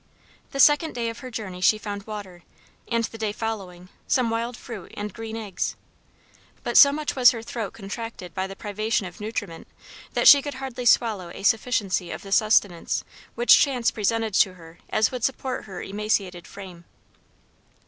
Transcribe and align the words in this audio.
The 0.49 0.59
second 0.59 0.95
day 0.95 1.09
of 1.11 1.19
her 1.19 1.29
journey 1.29 1.61
she 1.61 1.77
found 1.77 2.07
water; 2.07 2.41
and 2.87 3.03
the 3.03 3.19
day 3.19 3.31
following, 3.31 3.89
some 4.07 4.31
wild 4.31 4.57
fruit 4.57 4.91
and 4.97 5.13
green 5.13 5.35
eggs; 5.37 5.75
but 6.63 6.75
so 6.75 6.91
much 6.91 7.15
was 7.15 7.29
her 7.29 7.43
throat 7.43 7.73
contracted 7.73 8.33
by 8.33 8.47
the 8.47 8.55
privation 8.55 9.05
of 9.05 9.19
nutriment, 9.21 9.67
that 10.13 10.27
she 10.27 10.41
could 10.41 10.55
hardly 10.55 10.87
swallow 10.87 11.29
such 11.31 11.39
a 11.41 11.43
sufficiency 11.43 12.09
of 12.09 12.23
the 12.23 12.31
sustenance 12.31 13.03
which 13.35 13.59
chance 13.59 13.91
presented 13.91 14.33
to 14.33 14.55
her 14.55 14.79
as 14.89 15.11
would 15.11 15.23
support 15.23 15.65
her 15.65 15.83
emaciated 15.83 16.47
frame. 16.47 16.85